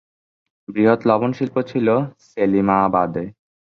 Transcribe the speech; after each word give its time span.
বৃহৎ 0.69 0.99
লবণ 1.05 1.31
শিল্প 1.33 1.55
ছিল 1.63 1.87
সেলিমাবাদে। 2.25 3.25